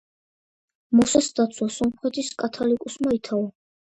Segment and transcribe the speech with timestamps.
[0.99, 3.47] მოსეს დაცვა სომხეთის კათალიკოსმა ითავა.